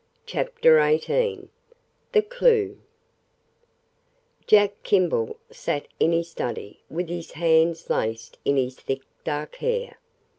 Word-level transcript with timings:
CHAPTER 0.25 0.79
XVIII 0.81 1.47
THE 2.11 2.23
CLUE 2.23 2.79
Jack 4.47 4.81
Kimball 4.81 5.37
sat 5.51 5.87
in 5.99 6.11
his 6.11 6.27
study, 6.31 6.81
with 6.89 7.07
his 7.07 7.33
hands 7.33 7.87
laced 7.87 8.39
in 8.43 8.57
his 8.57 8.75
thick, 8.77 9.03
dark 9.23 9.57
hair. 9.57 9.99